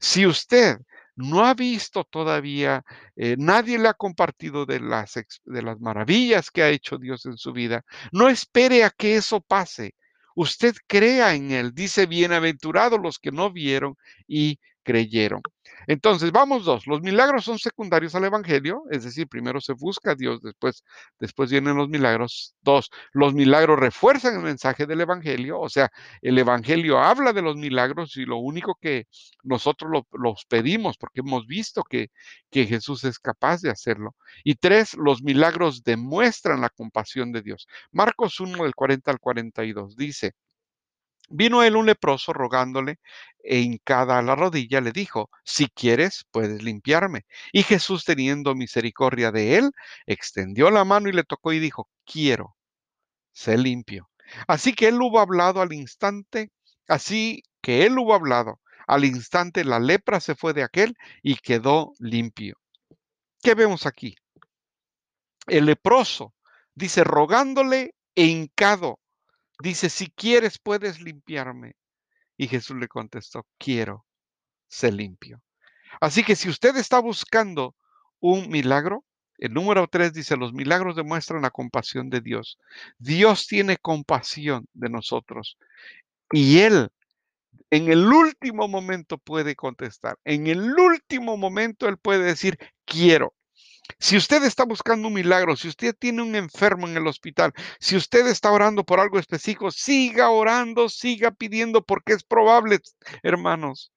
Si 0.00 0.26
usted 0.26 0.78
no 1.16 1.44
ha 1.44 1.54
visto 1.54 2.04
todavía, 2.04 2.84
eh, 3.16 3.36
nadie 3.38 3.78
le 3.78 3.88
ha 3.88 3.94
compartido 3.94 4.66
de 4.66 4.80
las, 4.80 5.14
de 5.44 5.62
las 5.62 5.80
maravillas 5.80 6.50
que 6.50 6.62
ha 6.62 6.68
hecho 6.70 6.98
Dios 6.98 7.26
en 7.26 7.36
su 7.36 7.52
vida, 7.52 7.84
no 8.12 8.28
espere 8.28 8.84
a 8.84 8.90
que 8.90 9.16
eso 9.16 9.40
pase. 9.40 9.94
Usted 10.34 10.74
crea 10.86 11.34
en 11.34 11.50
Él. 11.50 11.72
Dice, 11.74 12.06
bienaventurados 12.06 13.00
los 13.00 13.18
que 13.18 13.32
no 13.32 13.52
vieron 13.52 13.96
y 14.26 14.58
creyeron. 14.82 15.42
Entonces, 15.86 16.32
vamos 16.32 16.64
dos. 16.64 16.86
Los 16.86 17.02
milagros 17.02 17.44
son 17.44 17.58
secundarios 17.58 18.14
al 18.14 18.24
Evangelio, 18.24 18.84
es 18.90 19.04
decir, 19.04 19.28
primero 19.28 19.60
se 19.60 19.72
busca 19.72 20.12
a 20.12 20.14
Dios, 20.14 20.40
después, 20.42 20.84
después 21.18 21.50
vienen 21.50 21.76
los 21.76 21.88
milagros. 21.88 22.54
Dos, 22.62 22.90
los 23.12 23.34
milagros 23.34 23.78
refuerzan 23.78 24.36
el 24.36 24.42
mensaje 24.42 24.86
del 24.86 25.00
Evangelio, 25.00 25.60
o 25.60 25.68
sea, 25.68 25.90
el 26.20 26.38
Evangelio 26.38 26.98
habla 26.98 27.32
de 27.32 27.42
los 27.42 27.56
milagros 27.56 28.16
y 28.16 28.24
lo 28.24 28.36
único 28.38 28.76
que 28.80 29.06
nosotros 29.42 30.04
los 30.12 30.44
pedimos, 30.46 30.96
porque 30.98 31.20
hemos 31.20 31.46
visto 31.46 31.82
que, 31.82 32.08
que 32.50 32.66
Jesús 32.66 33.04
es 33.04 33.18
capaz 33.18 33.60
de 33.60 33.70
hacerlo. 33.70 34.14
Y 34.44 34.54
tres, 34.56 34.94
los 34.94 35.22
milagros 35.22 35.82
demuestran 35.84 36.60
la 36.60 36.70
compasión 36.70 37.32
de 37.32 37.42
Dios. 37.42 37.66
Marcos 37.90 38.40
1 38.40 38.62
del 38.64 38.74
40 38.74 39.10
al 39.10 39.18
42 39.20 39.96
dice, 39.96 40.32
Vino 41.34 41.62
él 41.62 41.76
un 41.76 41.86
leproso 41.86 42.34
rogándole 42.34 43.00
e 43.42 43.60
hincada 43.60 44.18
a 44.18 44.22
la 44.22 44.34
rodilla 44.34 44.82
le 44.82 44.92
dijo, 44.92 45.30
si 45.44 45.66
quieres, 45.68 46.26
puedes 46.30 46.62
limpiarme. 46.62 47.24
Y 47.52 47.62
Jesús, 47.62 48.04
teniendo 48.04 48.54
misericordia 48.54 49.32
de 49.32 49.56
él, 49.56 49.70
extendió 50.04 50.70
la 50.70 50.84
mano 50.84 51.08
y 51.08 51.12
le 51.12 51.24
tocó 51.24 51.54
y 51.54 51.58
dijo, 51.58 51.88
quiero, 52.04 52.54
sé 53.32 53.56
limpio. 53.56 54.10
Así 54.46 54.74
que 54.74 54.88
él 54.88 55.00
hubo 55.00 55.20
hablado 55.20 55.62
al 55.62 55.72
instante, 55.72 56.50
así 56.86 57.42
que 57.62 57.86
él 57.86 57.98
hubo 57.98 58.14
hablado, 58.14 58.60
al 58.86 59.06
instante 59.06 59.64
la 59.64 59.80
lepra 59.80 60.20
se 60.20 60.34
fue 60.34 60.52
de 60.52 60.62
aquel 60.64 60.96
y 61.22 61.36
quedó 61.36 61.94
limpio. 61.98 62.58
¿Qué 63.42 63.54
vemos 63.54 63.86
aquí? 63.86 64.16
El 65.46 65.64
leproso 65.64 66.34
dice, 66.74 67.04
rogándole 67.04 67.94
e 68.14 68.26
hincado 68.26 69.00
Dice, 69.62 69.90
si 69.90 70.10
quieres 70.10 70.58
puedes 70.58 71.00
limpiarme. 71.00 71.76
Y 72.36 72.48
Jesús 72.48 72.76
le 72.78 72.88
contestó, 72.88 73.46
quiero, 73.58 74.04
sé 74.66 74.90
limpio. 74.90 75.40
Así 76.00 76.24
que 76.24 76.34
si 76.34 76.48
usted 76.48 76.76
está 76.76 76.98
buscando 76.98 77.76
un 78.18 78.50
milagro, 78.50 79.04
el 79.38 79.52
número 79.54 79.86
tres 79.86 80.12
dice, 80.14 80.36
los 80.36 80.52
milagros 80.52 80.96
demuestran 80.96 81.42
la 81.42 81.50
compasión 81.50 82.10
de 82.10 82.20
Dios. 82.20 82.58
Dios 82.98 83.46
tiene 83.46 83.76
compasión 83.76 84.66
de 84.72 84.88
nosotros 84.88 85.56
y 86.32 86.58
Él 86.58 86.88
en 87.70 87.88
el 87.88 88.04
último 88.04 88.66
momento 88.66 89.16
puede 89.16 89.54
contestar. 89.54 90.18
En 90.24 90.48
el 90.48 90.76
último 90.76 91.36
momento 91.36 91.86
Él 91.86 91.98
puede 91.98 92.24
decir, 92.24 92.58
quiero. 92.84 93.32
Si 93.98 94.16
usted 94.16 94.42
está 94.44 94.64
buscando 94.64 95.08
un 95.08 95.14
milagro, 95.14 95.56
si 95.56 95.68
usted 95.68 95.94
tiene 95.98 96.22
un 96.22 96.34
enfermo 96.34 96.88
en 96.88 96.96
el 96.96 97.06
hospital, 97.06 97.52
si 97.80 97.96
usted 97.96 98.26
está 98.26 98.50
orando 98.50 98.84
por 98.84 99.00
algo 99.00 99.18
específico, 99.18 99.70
siga 99.70 100.30
orando, 100.30 100.88
siga 100.88 101.30
pidiendo, 101.30 101.84
porque 101.84 102.12
es 102.14 102.24
probable, 102.24 102.80
hermanos, 103.22 103.92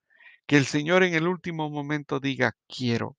que 0.46 0.58
el 0.58 0.66
Señor 0.66 1.04
en 1.04 1.14
el 1.16 1.28
último 1.28 1.70
momento 1.70 2.20
diga, 2.20 2.56
quiero. 2.68 3.18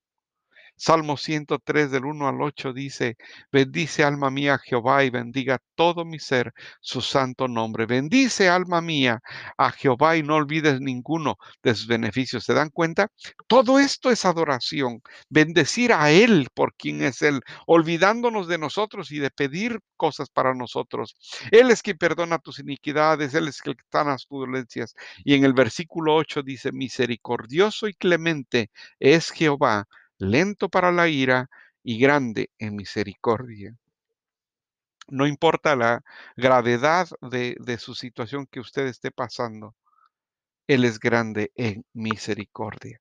Salmo 0.76 1.16
103 1.16 1.90
del 1.90 2.04
1 2.04 2.28
al 2.28 2.42
8 2.42 2.73
dice, 2.75 3.16
bendice 3.50 4.04
alma 4.04 4.30
mía 4.30 4.59
Jehová 4.59 5.04
y 5.04 5.11
bendiga 5.11 5.59
todo 5.75 6.04
mi 6.04 6.18
ser 6.18 6.52
su 6.80 7.00
santo 7.00 7.49
nombre. 7.49 7.87
Bendice 7.87 8.49
alma 8.49 8.80
mía 8.83 9.21
a 9.56 9.71
Jehová 9.71 10.16
y 10.16 10.23
no 10.23 10.37
olvides 10.37 10.80
ninguno 10.80 11.37
de 11.62 11.75
sus 11.75 11.87
beneficios. 11.87 12.45
¿Se 12.45 12.52
dan 12.52 12.71
cuenta? 12.71 13.09
Todo 13.47 13.78
esto 13.78 14.11
es 14.11 14.25
adoración. 14.25 15.00
Bendecir 15.30 15.92
a 15.92 16.11
Él 16.11 16.49
por 16.52 16.75
quien 16.75 17.02
es 17.02 17.23
Él, 17.23 17.40
olvidándonos 17.66 18.47
de 18.49 18.59
nosotros 18.59 19.11
y 19.12 19.18
de 19.18 19.30
pedir 19.30 19.80
cosas 19.97 20.28
para 20.28 20.54
nosotros. 20.54 21.16
Él 21.50 21.71
es 21.71 21.83
quien 21.83 21.97
perdona 21.97 22.38
tus 22.38 22.59
iniquidades, 22.59 23.35
Él 23.35 23.49
es 23.49 23.62
quien 23.62 23.76
sana 23.90 24.12
las 24.12 24.26
dolencias. 24.28 24.95
Y 25.25 25.35
en 25.35 25.45
el 25.45 25.54
versículo 25.54 26.14
8 26.16 26.42
dice, 26.42 26.73
misericordioso 26.73 27.88
y 27.88 27.95
clemente 27.95 28.71
es 28.99 29.30
Jehová 29.30 29.87
lento 30.18 30.68
para 30.68 30.92
la 30.92 31.08
ira 31.08 31.49
y 31.82 31.99
grande 31.99 32.50
en 32.58 32.76
misericordia. 32.76 33.76
No 35.08 35.26
importa 35.26 35.76
la 35.76 36.02
gravedad 36.37 37.08
de, 37.20 37.78
su 37.78 37.94
situación 37.94 38.46
que 38.46 38.61
usted 38.61 38.87
esté 38.87 39.12
pasando, 39.12 39.76
Él 40.66 40.85
es 40.85 40.99
grande 40.99 41.52
en 41.54 41.85
misericordia. 41.92 43.00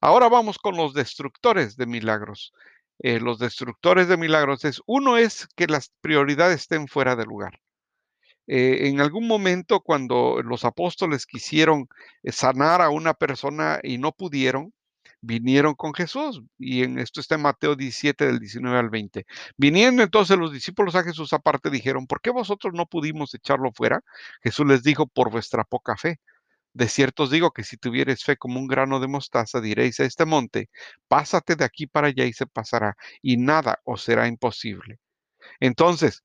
Ahora 0.00 0.28
vamos 0.28 0.58
con 0.58 0.76
los 0.76 0.94
destructores 0.94 1.76
de 1.76 1.86
milagros. 1.86 2.52
Eh, 3.00 3.20
los 3.20 3.38
destructores 3.38 4.08
de 4.08 4.16
milagros 4.16 4.64
es, 4.64 4.82
uno 4.86 5.16
es 5.16 5.48
que 5.54 5.68
las 5.68 5.92
prioridades 6.00 6.62
estén 6.62 6.88
fuera 6.88 7.14
de 7.14 7.24
lugar. 7.24 7.60
Eh, 8.48 8.88
en 8.88 9.00
algún 9.00 9.28
momento 9.28 9.80
cuando 9.80 10.40
los 10.42 10.64
apóstoles 10.64 11.26
quisieron 11.26 11.86
eh, 12.22 12.32
sanar 12.32 12.80
a 12.80 12.88
una 12.88 13.14
persona 13.14 13.78
y 13.82 13.98
no 13.98 14.12
pudieron, 14.12 14.72
vinieron 15.20 15.74
con 15.74 15.94
Jesús. 15.94 16.42
Y 16.58 16.82
en 16.82 16.98
esto 16.98 17.20
está 17.20 17.36
en 17.36 17.42
Mateo 17.42 17.76
17, 17.76 18.26
del 18.26 18.38
19 18.38 18.78
al 18.78 18.90
20. 18.90 19.26
Viniendo 19.56 20.02
entonces 20.02 20.38
los 20.38 20.52
discípulos 20.52 20.94
a 20.94 21.04
Jesús 21.04 21.32
aparte 21.32 21.70
dijeron, 21.70 22.06
¿por 22.06 22.20
qué 22.20 22.30
vosotros 22.30 22.74
no 22.74 22.86
pudimos 22.86 23.34
echarlo 23.34 23.72
fuera? 23.72 24.02
Jesús 24.42 24.66
les 24.66 24.82
dijo, 24.82 25.06
por 25.06 25.30
vuestra 25.30 25.64
poca 25.64 25.96
fe. 25.96 26.20
De 26.74 26.88
cierto 26.88 27.24
os 27.24 27.30
digo 27.30 27.50
que 27.52 27.64
si 27.64 27.76
tuvieres 27.76 28.24
fe 28.24 28.36
como 28.36 28.60
un 28.60 28.68
grano 28.68 29.00
de 29.00 29.08
mostaza, 29.08 29.60
diréis 29.60 29.98
a 30.00 30.04
este 30.04 30.24
monte, 30.26 30.70
pásate 31.08 31.56
de 31.56 31.64
aquí 31.64 31.86
para 31.86 32.08
allá 32.08 32.24
y 32.24 32.32
se 32.32 32.46
pasará, 32.46 32.96
y 33.22 33.36
nada 33.36 33.80
os 33.84 34.02
será 34.02 34.28
imposible. 34.28 35.00
Entonces, 35.60 36.22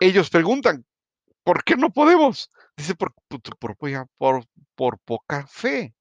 ellos 0.00 0.30
preguntan, 0.30 0.86
¿por 1.42 1.64
qué 1.64 1.76
no 1.76 1.90
podemos? 1.92 2.50
Dice, 2.76 2.94
por, 2.94 3.14
por 4.74 4.98
poca 5.00 5.46
fe. 5.46 5.94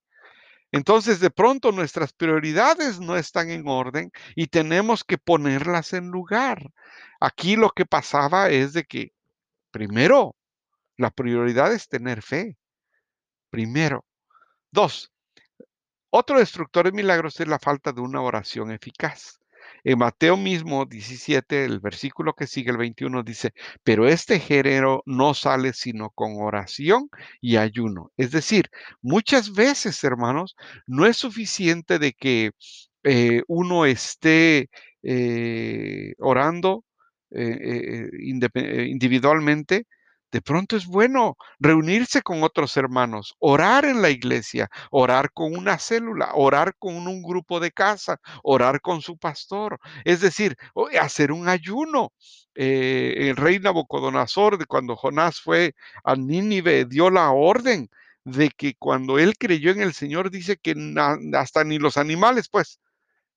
Entonces, 0.74 1.20
de 1.20 1.30
pronto 1.30 1.72
nuestras 1.72 2.14
prioridades 2.14 3.00
no 3.00 3.16
están 3.16 3.52
en 3.52 3.68
orden 3.68 4.12
y 4.36 4.48
tenemos 4.48 5.04
que 5.04 5.20
ponerlas 5.20 5.94
en 5.94 6.08
lugar. 6.08 6.72
Aquí 7.20 7.56
lo 7.56 7.70
que 7.70 7.86
pasaba 7.86 8.50
es 8.50 8.74
de 8.74 8.84
que, 8.84 9.14
primero, 9.70 10.36
la 10.98 11.12
prioridad 11.12 11.72
es 11.72 11.88
tener 11.88 12.24
fe. 12.24 12.58
Primero. 13.52 14.04
Dos, 14.72 15.12
otro 16.10 16.40
destructor 16.40 16.86
de 16.86 16.92
milagros 16.92 17.40
es 17.40 17.48
la 17.48 17.60
falta 17.60 17.92
de 17.92 18.02
una 18.02 18.22
oración 18.22 18.72
eficaz. 18.72 19.40
En 19.84 20.00
Mateo 20.00 20.38
mismo 20.38 20.86
17, 20.86 21.66
el 21.66 21.80
versículo 21.80 22.34
que 22.34 22.48
sigue 22.48 22.72
el 22.72 22.78
21 22.78 23.24
dice, 23.24 23.54
pero 23.84 24.08
este 24.08 24.40
género 24.40 25.04
no 25.06 25.34
sale 25.34 25.74
sino 25.74 26.10
con 26.12 26.36
oración 26.38 27.10
y 27.42 27.58
ayuno. 27.58 28.12
Es 28.18 28.32
decir, 28.32 28.70
muchas 29.02 29.54
veces, 29.54 30.04
hermanos, 30.04 30.56
no 30.88 31.06
es 31.06 31.18
suficiente 31.18 32.00
de 32.00 32.14
que 32.14 32.52
eh, 33.04 33.44
uno 33.48 33.86
esté 33.86 34.70
eh, 35.04 36.14
orando 36.20 36.86
eh, 37.32 38.10
individualmente, 38.88 39.86
de 40.34 40.42
pronto 40.42 40.76
es 40.76 40.88
bueno 40.88 41.38
reunirse 41.60 42.24
con 42.24 42.42
otros 42.42 42.76
hermanos, 42.76 43.36
orar 43.38 43.86
en 43.86 44.02
la 44.02 44.10
iglesia, 44.10 44.68
orar 44.90 45.32
con 45.32 45.56
una 45.56 45.78
célula, 45.78 46.32
orar 46.34 46.76
con 46.80 46.96
un 47.08 47.22
grupo 47.22 47.60
de 47.60 47.72
casa, 47.72 48.20
orar 48.42 48.82
con 48.82 49.04
su 49.04 49.16
pastor. 49.16 49.80
Es 50.04 50.22
decir, 50.22 50.58
hacer 51.00 51.32
un 51.32 51.48
ayuno. 51.48 52.14
Eh, 52.56 53.14
el 53.30 53.36
rey 53.36 53.60
Nabucodonosor, 53.60 54.66
cuando 54.66 54.96
Jonás 54.96 55.40
fue 55.40 55.76
a 56.04 56.16
Nínive, 56.16 56.86
dio 56.86 57.12
la 57.12 57.30
orden 57.30 57.88
de 58.24 58.50
que 58.50 58.74
cuando 58.74 59.20
él 59.20 59.36
creyó 59.38 59.70
en 59.70 59.82
el 59.82 59.94
Señor, 59.94 60.32
dice 60.32 60.58
que 60.58 60.74
hasta 61.34 61.64
ni 61.64 61.78
los 61.78 61.96
animales, 61.98 62.50
pues, 62.50 62.80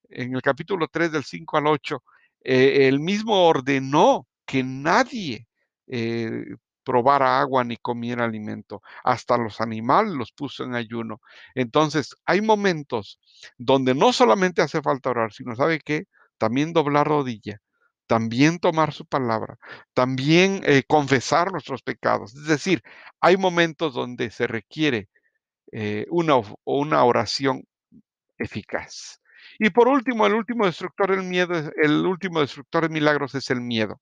en 0.09 0.35
el 0.35 0.41
capítulo 0.41 0.89
3 0.89 1.13
del 1.13 1.25
5 1.25 1.59
al 1.59 1.67
8, 1.67 2.03
eh, 2.45 2.89
él 2.89 3.01
mismo 3.01 3.47
ordenó 3.47 4.27
que 4.47 4.63
nadie 4.63 5.47
eh, 5.89 6.57
probara 6.87 7.41
agua 7.41 7.65
ni 7.65 7.77
comiera 7.77 8.25
alimento. 8.25 8.81
Hasta 9.05 9.37
los 9.37 9.61
animales 9.61 10.15
los 10.15 10.33
puso 10.33 10.65
en 10.65 10.75
ayuno. 10.77 11.21
Entonces, 11.55 12.15
hay 12.25 12.41
momentos 12.41 13.21
donde 13.59 13.95
no 13.95 14.13
solamente 14.13 14.63
hace 14.63 14.81
falta 14.83 15.11
orar, 15.11 15.33
sino, 15.33 15.57
¿sabe 15.57 15.81
qué? 15.81 16.05
También 16.39 16.73
doblar 16.73 17.09
rodilla, 17.09 17.59
también 18.07 18.61
tomar 18.61 18.93
su 18.93 19.05
palabra, 19.07 19.59
también 19.95 20.63
eh, 20.65 20.85
confesar 20.87 21.53
nuestros 21.53 21.83
pecados. 21.83 22.35
Es 22.37 22.47
decir, 22.47 22.83
hay 23.21 23.37
momentos 23.37 23.95
donde 23.95 24.31
se 24.31 24.47
requiere 24.47 25.09
eh, 25.73 26.07
una, 26.11 26.35
una 26.65 27.05
oración 27.05 27.65
eficaz. 28.39 29.21
Y 29.59 29.71
por 29.71 29.89
último, 29.89 30.27
el 30.27 30.35
último 30.35 30.67
destructor 30.67 31.11
del 31.11 31.25
miedo, 31.25 31.55
el 31.83 32.07
último 32.07 32.41
destructor 32.41 32.85
de 32.85 32.91
milagros 32.91 33.35
es 33.35 33.51
el 33.51 33.61
miedo 33.61 34.01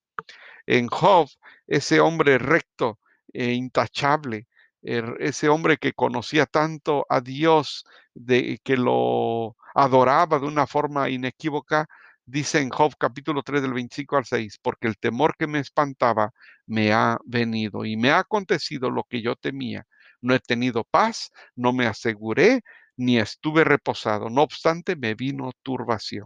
en 0.65 0.87
Job, 0.87 1.29
ese 1.67 1.99
hombre 1.99 2.37
recto 2.37 2.99
e 3.33 3.53
intachable, 3.53 4.47
er, 4.81 5.15
ese 5.19 5.49
hombre 5.49 5.77
que 5.77 5.93
conocía 5.93 6.45
tanto 6.45 7.05
a 7.09 7.21
Dios, 7.21 7.85
de, 8.13 8.59
que 8.63 8.77
lo 8.77 9.55
adoraba 9.73 10.39
de 10.39 10.45
una 10.45 10.67
forma 10.67 11.09
inequívoca, 11.09 11.87
dice 12.25 12.59
en 12.59 12.69
Job 12.69 12.93
capítulo 12.97 13.43
3 13.43 13.61
del 13.61 13.73
25 13.73 14.17
al 14.17 14.25
6, 14.25 14.59
porque 14.61 14.87
el 14.87 14.97
temor 14.97 15.35
que 15.37 15.47
me 15.47 15.59
espantaba 15.59 16.31
me 16.65 16.93
ha 16.93 17.19
venido 17.25 17.85
y 17.85 17.97
me 17.97 18.11
ha 18.11 18.19
acontecido 18.19 18.89
lo 18.89 19.03
que 19.03 19.21
yo 19.21 19.35
temía. 19.35 19.85
No 20.21 20.33
he 20.33 20.39
tenido 20.39 20.83
paz, 20.83 21.31
no 21.55 21.73
me 21.73 21.85
aseguré, 21.85 22.61
ni 22.97 23.19
estuve 23.19 23.63
reposado. 23.63 24.29
No 24.29 24.41
obstante, 24.41 24.95
me 24.95 25.13
vino 25.13 25.51
turbación. 25.61 26.25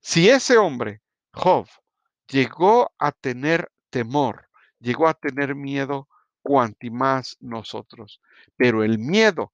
Si 0.00 0.28
ese 0.28 0.58
hombre, 0.58 1.00
Job, 1.32 1.68
llegó 2.32 2.92
a 2.98 3.12
tener 3.12 3.70
temor, 3.90 4.48
llegó 4.80 5.06
a 5.06 5.14
tener 5.14 5.54
miedo, 5.54 6.08
cuanti 6.42 6.90
más 6.90 7.36
nosotros. 7.40 8.20
Pero 8.56 8.82
el 8.82 8.98
miedo 8.98 9.52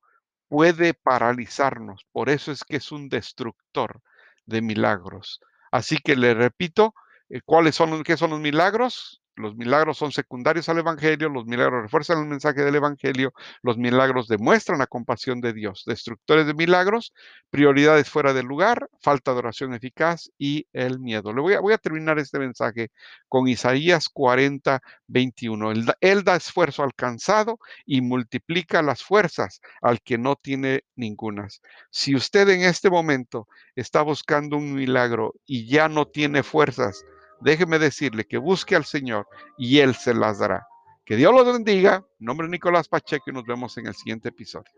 puede 0.49 0.95
paralizarnos, 0.95 2.07
por 2.13 2.31
eso 2.31 2.53
es 2.53 2.65
que 2.65 2.77
es 2.77 2.93
un 2.93 3.09
destructor 3.09 4.01
de 4.47 4.63
milagros. 4.63 5.41
Así 5.73 5.99
que 5.99 6.17
le 6.17 6.33
repito, 6.35 6.95
eh, 7.29 7.41
¿cuáles 7.45 7.75
son, 7.75 8.03
qué 8.05 8.17
son 8.17 8.31
los 8.31 8.41
milagros? 8.41 9.21
Los 9.39 9.57
milagros 9.57 9.97
son 9.99 10.13
secundarios 10.13 10.69
al 10.69 10.79
Evangelio, 10.79 11.29
los 11.29 11.47
milagros 11.47 11.83
refuerzan 11.83 12.19
el 12.19 12.27
mensaje 12.27 12.65
del 12.65 12.75
Evangelio, 12.75 13.33
los 13.63 13.79
milagros 13.79 14.27
demuestran 14.27 14.81
la 14.81 14.87
compasión 14.87 15.41
de 15.41 15.53
Dios. 15.53 15.85
Destructores 15.87 16.47
de 16.47 16.55
milagros, 16.55 17.15
prioridades 17.51 18.11
fuera 18.11 18.33
del 18.33 18.47
lugar, 18.47 18.89
falta 19.01 19.33
de 19.33 19.39
oración 19.39 19.75
eficaz 19.75 20.31
y 20.39 20.67
el 20.73 20.99
miedo. 20.99 21.33
Le 21.33 21.41
voy 21.41 21.73
a, 21.73 21.79
terminar 21.79 22.19
este 22.19 22.39
mensaje 22.39 22.91
con 23.29 23.47
Isaías 23.47 24.09
40, 24.09 24.81
21. 25.07 25.73
Él, 26.01 26.25
da 26.25 26.37
esfuerzo 26.37 26.83
al 26.83 26.95
cansado 26.95 27.59
y 27.87 28.01
multiplica 28.01 28.83
las 28.83 29.03
fuerzas 29.03 29.61
al 29.81 30.01
que 30.03 30.19
no 30.19 30.35
tiene 30.35 30.83
ningunas. 30.97 31.63
Si 31.91 32.15
usted 32.15 32.49
en 32.49 32.63
este 32.63 32.91
momento 32.91 33.47
está 33.77 34.03
buscando 34.03 34.57
un 34.57 34.75
milagro 34.75 35.35
y 35.47 35.67
ya 35.67 35.89
no 35.89 36.07
tiene 36.07 36.43
fuerzas, 36.43 37.05
déjeme 37.41 37.79
decirle 37.79 38.27
que 38.27 38.39
busque 38.39 38.77
al 38.77 38.85
Señor 38.85 39.27
y 39.57 39.79
Él 39.79 39.95
se 39.95 40.15
las 40.15 40.39
dará. 40.39 40.67
Que 41.05 41.17
Dios 41.17 41.33
los 41.33 41.47
bendiga. 41.47 42.05
nombre 42.19 42.49
Nicolás 42.49 42.89
Pacheco 42.89 43.31
y 43.31 43.33
nos 43.33 43.45
vemos 43.45 43.77
en 43.79 43.87
el 43.87 43.95
siguiente 43.95 44.29
episodio. 44.29 44.71